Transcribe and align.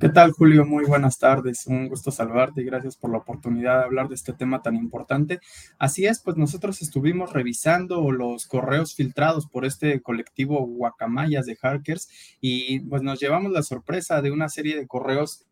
¿Qué 0.00 0.08
tal, 0.08 0.32
Julio? 0.32 0.64
Muy 0.64 0.86
buenas 0.86 1.18
tardes. 1.18 1.66
Un 1.66 1.86
gusto 1.86 2.10
saludarte 2.10 2.62
y 2.62 2.64
gracias 2.64 2.96
por 2.96 3.10
la 3.10 3.18
oportunidad 3.18 3.80
de 3.80 3.84
hablar 3.84 4.08
de 4.08 4.14
este 4.14 4.32
tema 4.32 4.62
tan 4.62 4.74
importante. 4.74 5.40
Así 5.78 6.06
es, 6.06 6.20
pues 6.20 6.38
nosotros 6.38 6.80
estuvimos 6.80 7.34
revisando 7.34 8.10
los 8.10 8.46
correos 8.46 8.94
filtrados 8.94 9.46
por 9.46 9.66
este 9.66 10.00
colectivo 10.00 10.66
Guacamayas 10.66 11.44
de 11.44 11.56
hackers 11.56 12.08
y 12.40 12.80
pues 12.80 13.02
nos 13.02 13.20
llevamos 13.20 13.52
la 13.52 13.62
sorpresa 13.62 14.22
de 14.22 14.30
una 14.30 14.48
serie 14.48 14.74
de 14.74 14.86
correos 14.86 15.44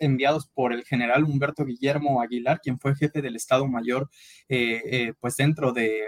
enviados 0.00 0.48
por 0.48 0.72
el 0.72 0.82
general 0.82 1.22
Humberto 1.22 1.64
Guillermo 1.64 2.20
Aguilar, 2.20 2.60
quien 2.60 2.76
fue 2.76 2.96
jefe 2.96 3.22
del 3.22 3.36
Estado 3.36 3.68
Mayor, 3.68 4.10
eh, 4.48 4.82
eh, 4.84 5.12
pues 5.20 5.36
dentro 5.36 5.72
de, 5.72 6.06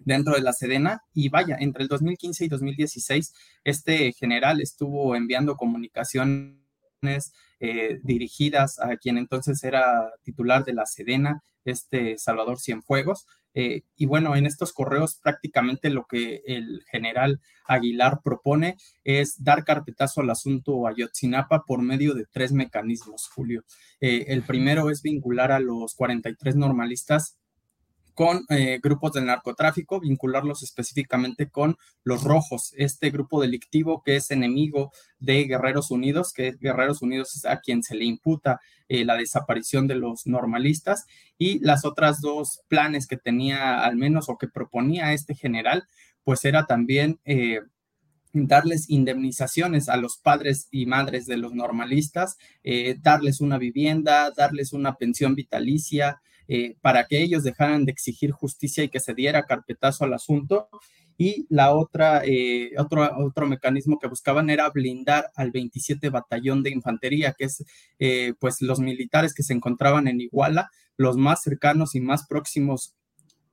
dentro 0.00 0.34
de 0.34 0.40
la 0.40 0.52
Sedena. 0.52 1.04
Y 1.14 1.28
vaya, 1.28 1.56
entre 1.60 1.84
el 1.84 1.88
2015 1.88 2.46
y 2.46 2.48
2016, 2.48 3.32
este 3.62 4.12
general 4.12 4.60
estuvo 4.60 5.14
enviando 5.14 5.54
comunicaciones 5.54 6.58
eh, 7.02 8.00
dirigidas 8.02 8.78
a 8.78 8.96
quien 8.96 9.18
entonces 9.18 9.62
era 9.64 10.12
titular 10.22 10.64
de 10.64 10.74
la 10.74 10.86
Sedena, 10.86 11.42
este 11.64 12.18
Salvador 12.18 12.58
Cienfuegos. 12.58 13.26
Eh, 13.52 13.82
y 13.96 14.06
bueno, 14.06 14.36
en 14.36 14.46
estos 14.46 14.72
correos 14.72 15.18
prácticamente 15.20 15.90
lo 15.90 16.06
que 16.08 16.42
el 16.46 16.84
general 16.90 17.40
Aguilar 17.66 18.20
propone 18.22 18.76
es 19.02 19.42
dar 19.42 19.64
carpetazo 19.64 20.20
al 20.20 20.30
asunto 20.30 20.86
Ayotzinapa 20.86 21.64
por 21.66 21.82
medio 21.82 22.14
de 22.14 22.26
tres 22.30 22.52
mecanismos, 22.52 23.28
Julio. 23.34 23.64
Eh, 24.00 24.26
el 24.28 24.42
primero 24.42 24.88
es 24.90 25.02
vincular 25.02 25.50
a 25.50 25.58
los 25.58 25.94
43 25.96 26.54
normalistas 26.56 27.39
con 28.14 28.44
eh, 28.48 28.80
grupos 28.82 29.12
del 29.12 29.26
narcotráfico, 29.26 30.00
vincularlos 30.00 30.62
específicamente 30.62 31.48
con 31.48 31.76
los 32.04 32.24
rojos, 32.24 32.72
este 32.76 33.10
grupo 33.10 33.40
delictivo 33.40 34.02
que 34.02 34.16
es 34.16 34.30
enemigo 34.30 34.92
de 35.18 35.44
Guerreros 35.44 35.90
Unidos, 35.90 36.32
que 36.32 36.52
Guerreros 36.60 37.02
Unidos 37.02 37.36
es 37.36 37.44
a 37.44 37.60
quien 37.60 37.82
se 37.82 37.94
le 37.94 38.04
imputa 38.04 38.60
eh, 38.88 39.04
la 39.04 39.16
desaparición 39.16 39.86
de 39.86 39.96
los 39.96 40.26
normalistas, 40.26 41.06
y 41.38 41.58
las 41.60 41.84
otras 41.84 42.20
dos 42.20 42.60
planes 42.68 43.06
que 43.06 43.16
tenía 43.16 43.84
al 43.84 43.96
menos 43.96 44.28
o 44.28 44.38
que 44.38 44.48
proponía 44.48 45.12
este 45.12 45.34
general, 45.34 45.84
pues 46.24 46.44
era 46.44 46.66
también... 46.66 47.20
Eh, 47.24 47.60
darles 48.32 48.88
indemnizaciones 48.88 49.88
a 49.88 49.96
los 49.96 50.16
padres 50.16 50.68
y 50.70 50.86
madres 50.86 51.26
de 51.26 51.36
los 51.36 51.52
normalistas, 51.52 52.38
darles 53.00 53.40
una 53.40 53.58
vivienda, 53.58 54.30
darles 54.36 54.72
una 54.72 54.94
pensión 54.94 55.34
vitalicia, 55.34 56.22
eh, 56.52 56.74
para 56.80 57.06
que 57.06 57.22
ellos 57.22 57.44
dejaran 57.44 57.84
de 57.84 57.92
exigir 57.92 58.32
justicia 58.32 58.82
y 58.82 58.88
que 58.88 58.98
se 58.98 59.14
diera 59.14 59.44
carpetazo 59.46 60.02
al 60.04 60.14
asunto. 60.14 60.68
Y 61.16 61.46
la 61.48 61.72
otra, 61.76 62.22
eh, 62.24 62.72
otro, 62.76 63.08
otro 63.24 63.46
mecanismo 63.46 64.00
que 64.00 64.08
buscaban 64.08 64.50
era 64.50 64.68
blindar 64.70 65.30
al 65.36 65.52
27 65.52 66.10
Batallón 66.10 66.64
de 66.64 66.70
Infantería, 66.70 67.36
que 67.38 67.44
es 67.44 67.64
eh, 68.00 68.34
pues 68.40 68.62
los 68.62 68.80
militares 68.80 69.32
que 69.32 69.44
se 69.44 69.52
encontraban 69.52 70.08
en 70.08 70.20
Iguala, 70.20 70.70
los 70.96 71.16
más 71.16 71.40
cercanos 71.40 71.94
y 71.94 72.00
más 72.00 72.26
próximos 72.26 72.96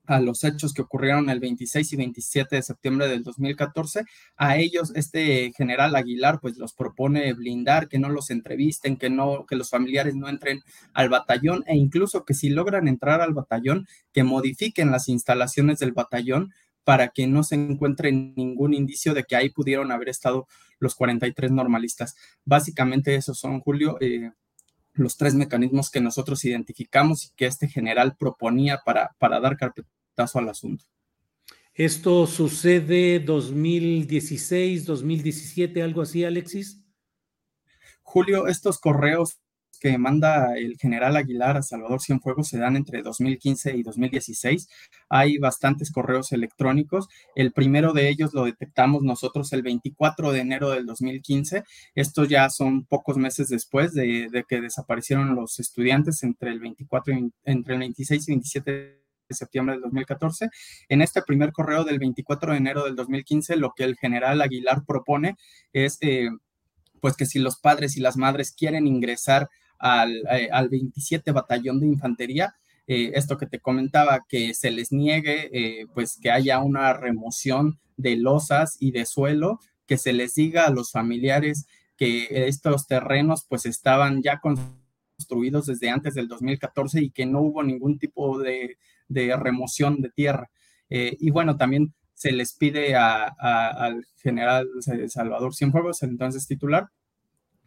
a 0.07 0.19
los 0.19 0.43
hechos 0.43 0.73
que 0.73 0.81
ocurrieron 0.81 1.29
el 1.29 1.39
26 1.39 1.93
y 1.93 1.95
27 1.97 2.55
de 2.55 2.61
septiembre 2.63 3.07
del 3.07 3.23
2014. 3.23 4.05
A 4.37 4.57
ellos 4.57 4.91
este 4.95 5.51
general 5.55 5.95
Aguilar 5.95 6.39
pues 6.39 6.57
los 6.57 6.73
propone 6.73 7.33
blindar, 7.33 7.87
que 7.87 7.99
no 7.99 8.09
los 8.09 8.31
entrevisten, 8.31 8.97
que 8.97 9.09
no 9.09 9.45
que 9.45 9.55
los 9.55 9.69
familiares 9.69 10.15
no 10.15 10.29
entren 10.29 10.61
al 10.93 11.09
batallón 11.09 11.63
e 11.67 11.75
incluso 11.75 12.25
que 12.25 12.33
si 12.33 12.49
logran 12.49 12.87
entrar 12.87 13.21
al 13.21 13.33
batallón 13.33 13.87
que 14.13 14.23
modifiquen 14.23 14.91
las 14.91 15.09
instalaciones 15.09 15.79
del 15.79 15.91
batallón 15.91 16.53
para 16.83 17.09
que 17.09 17.27
no 17.27 17.43
se 17.43 17.55
encuentre 17.55 18.13
ningún 18.13 18.73
indicio 18.73 19.13
de 19.13 19.25
que 19.25 19.35
ahí 19.35 19.49
pudieron 19.49 19.91
haber 19.91 20.07
estado 20.07 20.47
los 20.79 20.95
43 20.95 21.51
normalistas. 21.51 22.15
Básicamente 22.45 23.15
esos 23.15 23.37
son, 23.37 23.59
Julio, 23.59 23.97
eh, 23.99 24.31
los 24.93 25.17
tres 25.17 25.35
mecanismos 25.35 25.89
que 25.89 26.01
nosotros 26.01 26.43
identificamos 26.45 27.25
y 27.25 27.29
que 27.35 27.45
este 27.45 27.67
general 27.67 28.15
proponía 28.17 28.81
para, 28.85 29.15
para 29.19 29.39
dar 29.39 29.57
carpeta 30.17 30.39
al 30.39 30.49
asunto. 30.49 30.85
¿Esto 31.73 32.25
sucede 32.25 33.19
2016, 33.19 34.85
2017, 34.85 35.83
algo 35.83 36.01
así, 36.01 36.23
Alexis? 36.25 36.81
Julio, 38.01 38.47
estos 38.47 38.79
correos 38.79 39.39
que 39.79 39.95
manda 39.99 40.57
el 40.57 40.75
general 40.79 41.15
Aguilar 41.15 41.55
a 41.57 41.61
Salvador 41.61 42.01
Cienfuegos 42.01 42.47
se 42.47 42.57
dan 42.57 42.75
entre 42.75 43.03
2015 43.03 43.77
y 43.77 43.83
2016. 43.83 44.67
Hay 45.07 45.37
bastantes 45.37 45.91
correos 45.91 46.31
electrónicos. 46.31 47.09
El 47.35 47.51
primero 47.51 47.93
de 47.93 48.09
ellos 48.09 48.33
lo 48.33 48.45
detectamos 48.45 49.03
nosotros 49.03 49.53
el 49.53 49.61
24 49.61 50.31
de 50.31 50.39
enero 50.39 50.71
del 50.71 50.87
2015. 50.87 51.63
Estos 51.93 52.27
ya 52.27 52.49
son 52.49 52.85
pocos 52.85 53.17
meses 53.17 53.49
después 53.49 53.93
de, 53.93 54.29
de 54.31 54.45
que 54.45 54.61
desaparecieron 54.61 55.35
los 55.35 55.59
estudiantes 55.59 56.23
entre 56.23 56.49
el 56.49 56.59
24 56.59 57.13
y, 57.13 57.31
entre 57.43 57.75
el 57.75 57.79
26 57.81 58.29
y 58.29 58.31
27 58.31 59.06
de 59.27 59.35
septiembre 59.35 59.75
del 59.75 59.83
2014. 59.83 60.49
En 60.89 61.01
este 61.01 61.21
primer 61.21 61.51
correo 61.51 61.83
del 61.83 61.99
24 61.99 62.51
de 62.51 62.57
enero 62.57 62.85
del 62.85 62.95
2015, 62.95 63.55
lo 63.57 63.73
que 63.75 63.83
el 63.83 63.95
general 63.95 64.41
Aguilar 64.41 64.83
propone 64.85 65.35
es, 65.73 65.97
eh, 66.01 66.29
pues 67.01 67.15
que 67.15 67.25
si 67.25 67.39
los 67.39 67.57
padres 67.57 67.97
y 67.97 68.01
las 68.01 68.17
madres 68.17 68.51
quieren 68.51 68.87
ingresar 68.87 69.49
al, 69.77 70.23
27 70.69 71.29
eh, 71.29 71.33
Batallón 71.33 71.79
de 71.79 71.87
Infantería, 71.87 72.55
eh, 72.87 73.11
esto 73.15 73.37
que 73.37 73.45
te 73.45 73.59
comentaba, 73.59 74.25
que 74.27 74.53
se 74.53 74.71
les 74.71 74.91
niegue, 74.91 75.87
pues 75.93 76.17
que 76.21 76.31
haya 76.31 76.59
una 76.59 76.93
remoción 76.93 77.79
de 77.97 78.15
losas 78.15 78.77
y 78.79 78.91
de 78.91 79.05
suelo, 79.05 79.59
que 79.85 79.97
se 79.97 80.13
les 80.13 80.35
diga 80.35 80.65
a 80.65 80.71
los 80.71 80.91
familiares 80.91 81.67
que 81.97 82.47
estos 82.47 82.87
terrenos 82.87 83.45
pues 83.49 83.65
estaban 83.65 84.21
ya 84.21 84.39
construidos 84.39 85.65
desde 85.65 85.89
antes 85.89 86.13
del 86.13 86.27
2014 86.27 87.01
y 87.01 87.09
que 87.09 87.25
no 87.25 87.41
hubo 87.41 87.63
ningún 87.63 87.97
tipo 87.97 88.37
de, 88.39 88.77
de 89.07 89.35
remoción 89.35 90.01
de 90.01 90.09
tierra. 90.09 90.49
Eh, 90.89 91.17
y 91.19 91.31
bueno, 91.31 91.57
también 91.57 91.93
se 92.13 92.31
les 92.31 92.53
pide 92.53 92.95
al 92.95 94.05
general 94.21 94.67
Salvador 95.07 95.53
Cienfuegos, 95.53 96.01
entonces 96.01 96.47
titular, 96.47 96.89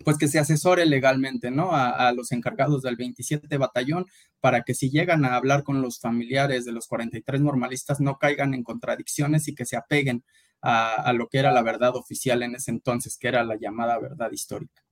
pues 0.04 0.18
que 0.18 0.26
se 0.26 0.38
asesore 0.38 0.86
legalmente, 0.86 1.50
¿no? 1.50 1.70
A, 1.72 2.10
los 2.12 2.32
encargados 2.32 2.82
del 2.82 2.96
27 2.96 3.56
batallón 3.58 4.06
para 4.40 4.62
que 4.62 4.74
si 4.74 4.90
llegan 4.90 5.24
a 5.24 5.36
hablar 5.36 5.62
con 5.62 5.82
los 5.82 6.00
familiares 6.00 6.64
de 6.64 6.72
los 6.72 6.88
43 6.88 7.40
normalistas 7.40 8.00
no 8.00 8.18
caigan 8.18 8.54
en 8.54 8.64
contradicciones 8.64 9.46
y 9.46 9.54
que 9.54 9.66
se 9.66 9.76
apeguen 9.76 10.24
a, 10.62 10.94
a 10.94 11.12
lo 11.12 11.28
que 11.28 11.38
era 11.38 11.52
la 11.52 11.62
verdad 11.62 11.94
oficial 11.94 12.42
en 12.42 12.56
ese 12.56 12.72
entonces, 12.72 13.18
que 13.18 13.28
era 13.28 13.44
la 13.44 13.56
llamada 13.56 13.98
verdad 14.00 14.32
histórica. 14.32 14.82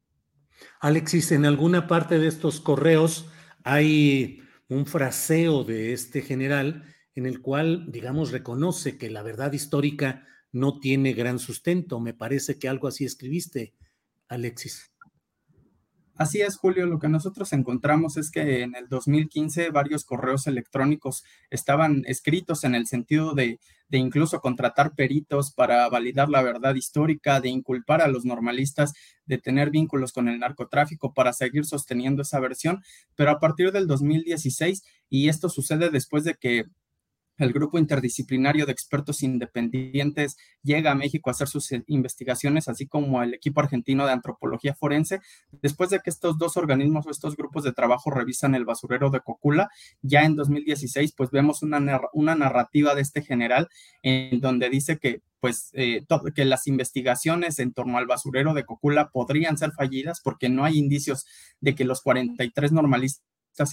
Alexis, 0.81 1.33
en 1.33 1.47
alguna 1.47 1.89
parte 1.89 2.19
de 2.19 2.29
estos 2.29 2.61
correos 2.61 3.29
hay 3.65 4.43
un 4.69 4.87
fraseo 4.87 5.65
de 5.65 5.93
este 5.93 6.23
general 6.23 6.85
en 7.15 7.27
el 7.27 7.41
cual, 7.41 7.91
digamos, 7.91 8.31
reconoce 8.31 8.97
que 8.97 9.11
la 9.11 9.23
verdad 9.23 9.53
histórica 9.53 10.27
no 10.53 10.79
tiene 10.79 11.15
gran 11.15 11.39
sustento. 11.39 12.01
Me 12.01 12.15
parece 12.15 12.59
que 12.59 12.69
algo 12.69 12.89
así 12.89 13.05
escribiste, 13.05 13.75
Alexis. 14.29 14.93
Así 16.19 16.41
es, 16.41 16.57
Julio. 16.57 16.87
Lo 16.87 16.99
que 16.99 17.09
nosotros 17.09 17.53
encontramos 17.53 18.17
es 18.17 18.33
que 18.33 18.63
en 18.63 18.75
el 18.75 18.89
2015 18.89 19.71
varios 19.71 20.05
correos 20.05 20.49
electrónicos 20.49 21.23
estaban 21.49 22.03
escritos 22.07 22.65
en 22.65 22.75
el 22.75 22.89
sentido 22.89 23.35
de, 23.35 23.61
de, 23.89 23.99
incluso 23.99 24.41
contratar 24.41 24.97
peritos 24.97 25.53
para 25.53 25.89
validar 25.89 26.29
la 26.29 26.43
verdad 26.43 26.75
histórica, 26.75 27.41
de 27.41 27.51
inculpar 27.51 28.03
a 28.03 28.09
los 28.09 28.25
normalistas 28.25 28.95
de 29.27 29.39
tener 29.39 29.71
vínculos 29.71 30.13
con 30.13 30.29
el 30.29 30.41
narcotráfico 30.41 31.15
para 31.15 31.33
seguir 31.33 31.65
sosteniendo 31.65 32.23
esa 32.23 32.41
versión. 32.41 32.83
Pero 33.15 33.31
a 33.31 33.39
partir 33.39 33.71
del 33.71 33.87
2016, 33.87 34.83
y 35.09 35.29
esto 35.29 35.49
sucede 35.49 35.89
después 35.89 36.25
de 36.25 36.35
que 36.35 36.65
el 37.39 37.53
grupo 37.53 37.79
interdisciplinario 37.79 38.67
de 38.67 38.73
expertos 38.73 39.23
independientes 39.23 40.37
llega 40.63 40.91
a 40.91 40.95
México 40.95 41.31
a 41.31 41.33
hacer 41.33 41.49
sus 41.49 41.73
investigaciones, 41.87 42.69
así 42.69 42.87
como 42.87 43.23
el 43.23 43.35
equipo 43.35 43.61
argentino 43.61 44.07
de 44.07 44.13
antropología 44.13 44.75
forense. 44.75 45.21
Después 45.63 45.91
de 45.91 46.01
que 46.01 46.11
estos 46.11 46.39
dos 46.39 46.57
organismos 46.57 47.07
o 47.07 47.11
estos 47.11 47.37
grupos 47.37 47.65
de 47.65 47.73
trabajo 47.73 48.11
revisan 48.11 48.55
el 48.55 48.65
basurero 48.65 49.11
de 49.11 49.21
Cocula, 49.21 49.69
ya 50.03 50.23
en 50.23 50.37
2016, 50.37 51.15
pues 51.17 51.31
vemos 51.31 51.63
una, 51.63 52.01
una 52.13 52.35
narrativa 52.35 52.95
de 52.95 53.03
este 53.03 53.23
general 53.23 53.69
en 54.03 54.41
donde 54.41 54.69
dice 54.69 54.99
que 54.99 55.23
pues 55.41 55.71
eh, 55.75 56.05
que 56.35 56.45
las 56.45 56.67
investigaciones 56.67 57.59
en 57.59 57.73
torno 57.73 57.99
al 57.99 58.07
basurero 58.07 58.55
de 58.55 58.65
Cocula 58.65 59.11
podrían 59.11 59.57
ser 59.57 59.73
fallidas 59.73 60.21
porque 60.21 60.49
no 60.49 60.65
hay 60.65 60.79
indicios 60.79 61.27
de 61.61 61.75
que 61.75 61.85
los 61.85 62.03
43 62.03 62.73
normalistas 62.73 63.23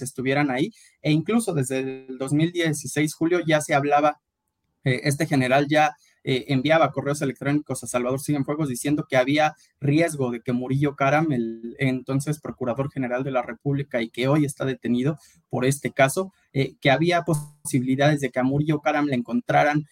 estuvieran 0.00 0.50
ahí, 0.50 0.72
e 1.02 1.12
incluso 1.12 1.54
desde 1.54 1.80
el 1.80 2.18
2016, 2.18 3.14
julio, 3.14 3.40
ya 3.46 3.60
se 3.60 3.74
hablaba, 3.74 4.20
eh, 4.84 5.00
este 5.04 5.26
general 5.26 5.66
ya 5.68 5.94
eh, 6.24 6.46
enviaba 6.48 6.90
correos 6.90 7.22
electrónicos 7.22 7.84
a 7.84 7.86
Salvador 7.86 8.20
Cienfuegos 8.20 8.68
diciendo 8.68 9.06
que 9.08 9.16
había 9.16 9.54
riesgo 9.80 10.32
de 10.32 10.40
que 10.40 10.52
Murillo 10.52 10.96
Caram, 10.96 11.30
el 11.30 11.76
entonces 11.78 12.40
Procurador 12.40 12.90
General 12.90 13.22
de 13.22 13.30
la 13.30 13.42
República 13.42 14.02
y 14.02 14.08
que 14.10 14.26
hoy 14.26 14.44
está 14.44 14.64
detenido 14.64 15.18
por 15.48 15.64
este 15.64 15.92
caso, 15.92 16.32
eh, 16.52 16.74
que 16.80 16.90
había 16.90 17.22
posibilidades 17.22 18.20
de 18.20 18.30
que 18.30 18.40
a 18.40 18.42
Murillo 18.42 18.80
Caram 18.80 19.06
le 19.06 19.14
encontraran 19.14 19.84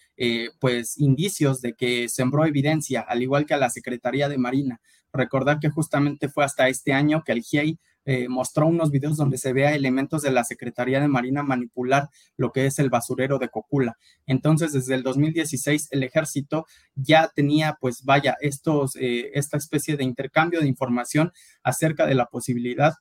pues 0.59 0.97
indicios 0.97 1.61
de 1.61 1.73
que 1.73 2.07
sembró 2.09 2.45
evidencia, 2.45 3.01
al 3.01 3.21
igual 3.21 3.45
que 3.45 3.53
a 3.53 3.57
la 3.57 3.69
Secretaría 3.69 4.27
de 4.29 4.37
Marina. 4.37 4.81
Recordar 5.13 5.59
que 5.59 5.69
justamente 5.69 6.27
fue 6.27 6.43
hasta 6.43 6.67
este 6.67 6.91
año 6.91 7.23
que 7.25 7.31
el 7.31 7.41
GIEI 7.41 7.79
eh, 8.05 8.27
mostró 8.29 8.67
unos 8.67 8.91
videos 8.91 9.17
donde 9.17 9.37
se 9.37 9.53
vea 9.53 9.75
elementos 9.75 10.21
de 10.21 10.31
la 10.31 10.43
Secretaría 10.43 10.99
de 10.99 11.07
Marina 11.07 11.43
manipular 11.43 12.09
lo 12.37 12.51
que 12.51 12.65
es 12.65 12.79
el 12.79 12.89
basurero 12.89 13.39
de 13.39 13.49
Cocula. 13.49 13.97
Entonces, 14.27 14.73
desde 14.73 14.95
el 14.95 15.03
2016, 15.03 15.89
el 15.91 16.03
ejército 16.03 16.65
ya 16.95 17.31
tenía, 17.35 17.77
pues 17.79 18.03
vaya, 18.03 18.35
estos, 18.41 18.95
eh, 18.95 19.31
esta 19.33 19.57
especie 19.57 19.97
de 19.97 20.03
intercambio 20.03 20.61
de 20.61 20.67
información 20.67 21.31
acerca 21.63 22.05
de 22.05 22.15
la 22.15 22.27
posibilidad 22.27 22.93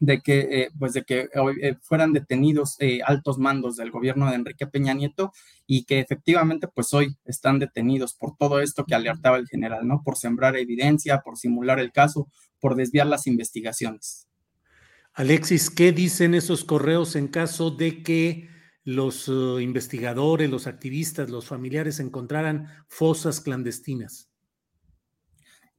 de 0.00 0.20
que, 0.20 0.40
eh, 0.40 0.70
pues 0.78 0.92
de 0.92 1.02
que 1.04 1.28
fueran 1.82 2.12
detenidos 2.12 2.76
altos 3.04 3.38
mandos 3.38 3.76
del 3.76 3.90
gobierno 3.90 4.28
de 4.28 4.36
Enrique 4.36 4.66
Peña 4.66 4.94
Nieto 4.94 5.32
y 5.66 5.84
que 5.84 6.00
efectivamente 6.00 6.68
pues 6.68 6.92
hoy 6.94 7.16
están 7.24 7.58
detenidos 7.58 8.14
por 8.14 8.36
todo 8.36 8.60
esto 8.60 8.84
que 8.84 8.94
alertaba 8.94 9.36
el 9.36 9.46
general, 9.48 9.86
¿no? 9.86 10.02
Por 10.04 10.16
sembrar 10.16 10.56
evidencia, 10.56 11.20
por 11.20 11.36
simular 11.36 11.80
el 11.80 11.92
caso, 11.92 12.28
por 12.60 12.74
desviar 12.74 13.06
las 13.06 13.26
investigaciones. 13.26 14.28
Alexis, 15.12 15.70
¿qué 15.70 15.92
dicen 15.92 16.34
esos 16.34 16.64
correos 16.64 17.16
en 17.16 17.28
caso 17.28 17.70
de 17.70 18.02
que 18.02 18.48
los 18.84 19.28
uh, 19.28 19.58
investigadores, 19.58 20.48
los 20.48 20.66
activistas, 20.66 21.28
los 21.28 21.46
familiares 21.46 21.98
encontraran 21.98 22.68
fosas 22.86 23.40
clandestinas? 23.40 24.30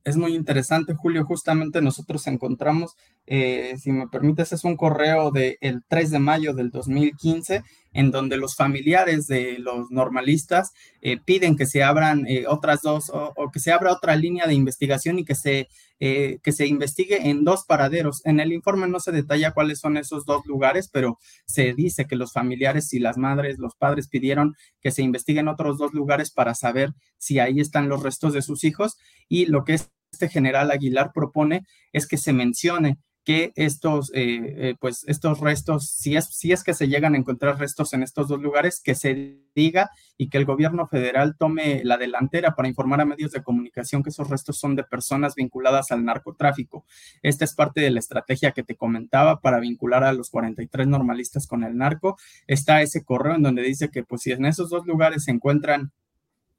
Es 0.05 0.15
muy 0.15 0.33
interesante, 0.33 0.93
Julio. 0.93 1.25
Justamente 1.25 1.81
nosotros 1.81 2.25
encontramos, 2.27 2.95
eh, 3.27 3.75
si 3.77 3.91
me 3.91 4.07
permites, 4.07 4.53
es 4.53 4.63
un 4.63 4.77
correo 4.77 5.29
del 5.29 5.83
3 5.87 6.11
de 6.11 6.19
mayo 6.19 6.53
del 6.53 6.71
2015 6.71 7.63
en 7.91 8.11
donde 8.11 8.37
los 8.37 8.55
familiares 8.55 9.27
de 9.27 9.57
los 9.57 9.89
normalistas 9.89 10.71
eh, 11.01 11.17
piden 11.23 11.57
que 11.57 11.65
se 11.65 11.83
abran 11.83 12.25
eh, 12.27 12.45
otras 12.47 12.81
dos 12.81 13.11
o, 13.11 13.33
que 13.51 13.59
se 13.59 13.71
abra 13.71 13.91
otra 13.91 14.15
línea 14.15 14.45
de 14.45 14.53
investigación 14.53 15.17
y 15.19 15.25
que 15.25 15.33
se, 15.33 15.67
que 15.99 16.51
se 16.53 16.65
investigue 16.65 17.29
en 17.29 17.43
dos 17.43 17.65
paraderos. 17.65 18.21
En 18.25 18.39
el 18.39 18.53
informe 18.53 18.87
no 18.87 19.01
se 19.01 19.11
detalla 19.11 19.51
cuáles 19.51 19.79
son 19.79 19.97
esos 19.97 20.23
dos 20.23 20.45
lugares, 20.45 20.87
pero 20.87 21.17
se 21.45 21.73
dice 21.73 22.05
que 22.05 22.15
los 22.15 22.31
familiares 22.31 22.93
y 22.93 22.99
las 22.99 23.17
madres, 23.17 23.57
los 23.57 23.75
padres 23.75 24.07
pidieron 24.07 24.55
que 24.81 24.91
se 24.91 25.01
investiguen 25.01 25.49
otros 25.49 25.77
dos 25.77 25.93
lugares 25.93 26.31
para 26.31 26.55
saber 26.55 26.93
si 27.17 27.39
ahí 27.39 27.59
están 27.59 27.89
los 27.89 28.01
restos 28.01 28.31
de 28.31 28.41
sus 28.41 28.63
hijos 28.63 28.95
y 29.29 29.45
lo 29.45 29.63
que 29.63 29.75
este 30.11 30.27
general 30.27 30.71
Aguilar 30.71 31.11
propone 31.13 31.65
es 31.93 32.07
que 32.07 32.17
se 32.17 32.33
mencione 32.33 32.97
que 33.29 33.51
estos, 33.55 34.11
eh, 34.15 34.55
eh, 34.69 34.75
pues 34.79 35.03
estos 35.07 35.39
restos, 35.39 35.87
si 35.87 36.15
es, 36.15 36.25
si 36.25 36.51
es 36.51 36.63
que 36.63 36.73
se 36.73 36.87
llegan 36.87 37.13
a 37.13 37.17
encontrar 37.19 37.59
restos 37.59 37.93
en 37.93 38.01
estos 38.01 38.27
dos 38.27 38.41
lugares, 38.41 38.81
que 38.83 38.95
se 38.95 39.37
diga 39.53 39.91
y 40.17 40.29
que 40.29 40.39
el 40.39 40.45
gobierno 40.45 40.87
federal 40.87 41.35
tome 41.37 41.83
la 41.83 41.97
delantera 41.97 42.55
para 42.55 42.69
informar 42.69 43.01
a 43.01 43.05
medios 43.05 43.31
de 43.31 43.43
comunicación 43.43 44.01
que 44.01 44.09
esos 44.09 44.29
restos 44.29 44.57
son 44.57 44.75
de 44.75 44.83
personas 44.83 45.35
vinculadas 45.35 45.91
al 45.91 46.05
narcotráfico. 46.05 46.85
Esta 47.21 47.45
es 47.45 47.53
parte 47.53 47.81
de 47.81 47.91
la 47.91 47.99
estrategia 47.99 48.51
que 48.51 48.63
te 48.63 48.75
comentaba 48.75 49.41
para 49.41 49.59
vincular 49.59 50.03
a 50.03 50.13
los 50.13 50.31
43 50.31 50.87
normalistas 50.87 51.45
con 51.45 51.63
el 51.63 51.77
narco. 51.77 52.17
Está 52.47 52.81
ese 52.81 53.03
correo 53.03 53.35
en 53.35 53.43
donde 53.43 53.61
dice 53.61 53.89
que 53.89 54.03
pues 54.03 54.23
si 54.23 54.31
en 54.31 54.45
esos 54.45 54.71
dos 54.71 54.87
lugares 54.87 55.25
se 55.25 55.31
encuentran 55.31 55.91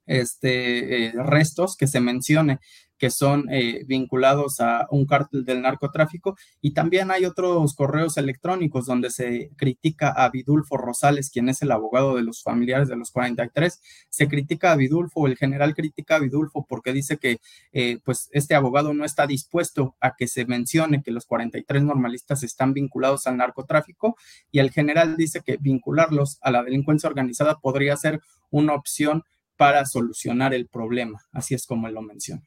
este, 0.05 1.07
eh, 1.07 1.13
restos 1.15 1.75
que 1.75 1.87
se 1.87 1.99
mencione 1.99 2.59
que 3.01 3.09
son 3.09 3.47
eh, 3.49 3.83
vinculados 3.87 4.59
a 4.59 4.85
un 4.91 5.07
cártel 5.07 5.43
del 5.43 5.63
narcotráfico. 5.63 6.37
Y 6.61 6.75
también 6.75 7.09
hay 7.09 7.25
otros 7.25 7.73
correos 7.73 8.15
electrónicos 8.17 8.85
donde 8.85 9.09
se 9.09 9.49
critica 9.57 10.09
a 10.09 10.29
Vidulfo 10.29 10.77
Rosales, 10.77 11.31
quien 11.31 11.49
es 11.49 11.63
el 11.63 11.71
abogado 11.71 12.15
de 12.15 12.21
los 12.21 12.43
familiares 12.43 12.89
de 12.89 12.97
los 12.97 13.09
43, 13.09 13.81
se 14.07 14.27
critica 14.27 14.71
a 14.71 14.75
Vidulfo, 14.75 15.25
el 15.25 15.35
general 15.35 15.73
critica 15.73 16.17
a 16.17 16.19
Vidulfo 16.19 16.63
porque 16.69 16.93
dice 16.93 17.17
que 17.17 17.39
eh, 17.73 17.97
pues 18.05 18.29
este 18.33 18.53
abogado 18.53 18.93
no 18.93 19.03
está 19.03 19.25
dispuesto 19.25 19.95
a 19.99 20.15
que 20.15 20.27
se 20.27 20.45
mencione 20.45 21.01
que 21.01 21.09
los 21.09 21.25
43 21.25 21.81
normalistas 21.81 22.43
están 22.43 22.73
vinculados 22.73 23.25
al 23.25 23.37
narcotráfico. 23.37 24.15
Y 24.51 24.59
el 24.59 24.69
general 24.69 25.17
dice 25.17 25.41
que 25.41 25.57
vincularlos 25.57 26.37
a 26.41 26.51
la 26.51 26.61
delincuencia 26.61 27.09
organizada 27.09 27.57
podría 27.57 27.97
ser 27.97 28.21
una 28.51 28.75
opción 28.75 29.23
para 29.61 29.85
solucionar 29.85 30.55
el 30.55 30.65
problema, 30.65 31.23
así 31.31 31.53
es 31.53 31.67
como 31.67 31.87
lo 31.87 32.01
menciona. 32.01 32.41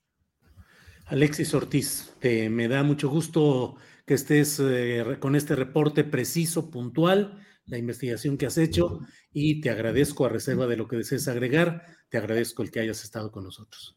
Alexis 1.06 1.54
Ortiz, 1.54 2.12
me 2.20 2.66
da 2.66 2.82
mucho 2.82 3.08
gusto 3.08 3.76
que 4.04 4.14
estés 4.14 4.60
eh, 4.60 5.18
con 5.20 5.36
este 5.36 5.54
reporte 5.54 6.02
preciso, 6.02 6.72
puntual, 6.72 7.38
la 7.66 7.78
investigación 7.78 8.36
que 8.36 8.46
has 8.46 8.58
hecho 8.58 8.98
y 9.32 9.60
te 9.60 9.70
agradezco 9.70 10.26
a 10.26 10.28
reserva 10.28 10.66
de 10.66 10.76
lo 10.76 10.88
que 10.88 10.96
desees 10.96 11.28
agregar, 11.28 11.86
te 12.08 12.18
agradezco 12.18 12.64
el 12.64 12.72
que 12.72 12.80
hayas 12.80 13.04
estado 13.04 13.30
con 13.30 13.44
nosotros. 13.44 13.96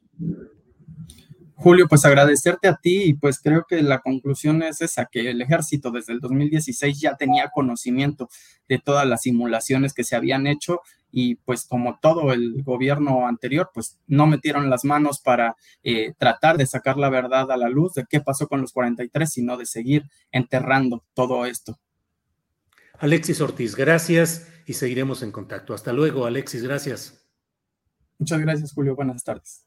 Julio, 1.59 1.87
pues 1.87 2.05
agradecerte 2.05 2.67
a 2.67 2.75
ti 2.75 3.01
y 3.05 3.13
pues 3.15 3.39
creo 3.39 3.65
que 3.67 3.81
la 3.81 3.99
conclusión 3.99 4.61
es 4.61 4.79
esa, 4.81 5.07
que 5.07 5.31
el 5.31 5.41
ejército 5.41 5.89
desde 5.89 6.13
el 6.13 6.19
2016 6.19 7.01
ya 7.01 7.15
tenía 7.15 7.49
conocimiento 7.49 8.29
de 8.69 8.77
todas 8.77 9.07
las 9.07 9.23
simulaciones 9.23 9.95
que 9.95 10.03
se 10.03 10.15
habían 10.15 10.45
hecho 10.45 10.81
y 11.11 11.35
pues 11.35 11.65
como 11.65 11.97
todo 11.99 12.31
el 12.31 12.61
gobierno 12.61 13.27
anterior, 13.27 13.71
pues 13.73 13.97
no 14.05 14.27
metieron 14.27 14.69
las 14.69 14.85
manos 14.85 15.19
para 15.19 15.55
eh, 15.81 16.13
tratar 16.19 16.57
de 16.57 16.67
sacar 16.67 16.95
la 16.95 17.09
verdad 17.09 17.51
a 17.51 17.57
la 17.57 17.69
luz 17.69 17.95
de 17.95 18.05
qué 18.07 18.21
pasó 18.21 18.47
con 18.47 18.61
los 18.61 18.71
43, 18.71 19.27
sino 19.27 19.57
de 19.57 19.65
seguir 19.65 20.03
enterrando 20.31 21.03
todo 21.15 21.47
esto. 21.47 21.79
Alexis 22.99 23.41
Ortiz, 23.41 23.75
gracias 23.75 24.47
y 24.67 24.73
seguiremos 24.73 25.23
en 25.23 25.31
contacto. 25.31 25.73
Hasta 25.73 25.91
luego, 25.91 26.27
Alexis, 26.27 26.61
gracias. 26.61 27.25
Muchas 28.19 28.39
gracias, 28.41 28.73
Julio. 28.73 28.95
Buenas 28.95 29.23
tardes. 29.23 29.66